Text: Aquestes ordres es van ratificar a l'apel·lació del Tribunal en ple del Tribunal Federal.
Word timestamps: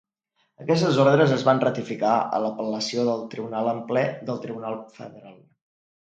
Aquestes 0.61 0.95
ordres 1.01 1.33
es 1.33 1.41
van 1.49 1.59
ratificar 1.63 2.13
a 2.37 2.39
l'apel·lació 2.43 3.03
del 3.09 3.21
Tribunal 3.33 3.69
en 3.73 3.83
ple 3.91 4.03
del 4.31 4.41
Tribunal 4.47 4.79
Federal. 4.97 5.37